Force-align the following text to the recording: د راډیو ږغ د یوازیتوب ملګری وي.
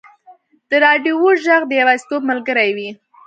د 0.69 0.71
راډیو 0.85 1.17
ږغ 1.43 1.61
د 1.67 1.71
یوازیتوب 1.81 2.21
ملګری 2.29 2.69
وي. 2.77 2.89